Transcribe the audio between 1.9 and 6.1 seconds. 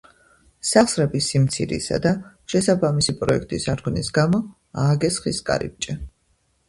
და შესაბამისი პროექტის არქონის გამო ააგეს ხის კარიბჭე.